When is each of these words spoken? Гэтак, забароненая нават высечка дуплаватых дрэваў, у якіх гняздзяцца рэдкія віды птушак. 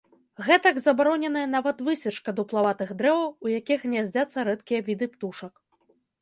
Гэтак, 0.45 0.77
забароненая 0.85 1.43
нават 1.55 1.83
высечка 1.89 2.33
дуплаватых 2.39 2.95
дрэваў, 3.03 3.29
у 3.49 3.53
якіх 3.59 3.85
гняздзяцца 3.87 4.47
рэдкія 4.49 4.79
віды 4.89 5.05
птушак. 5.13 5.53